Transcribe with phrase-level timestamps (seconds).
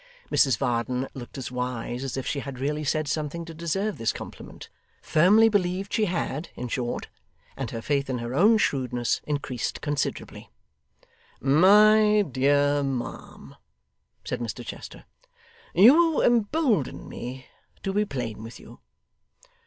[0.31, 4.11] Mrs Varden looked as wise as if she had really said something to deserve this
[4.11, 4.67] compliment
[4.99, 7.07] firmly believed she had, in short
[7.55, 10.49] and her faith in her own shrewdness increased considerably.
[11.39, 13.55] 'My dear ma'am,'
[14.25, 15.05] said Mr Chester,
[15.75, 17.45] 'you embolden me
[17.83, 18.79] to be plain with you.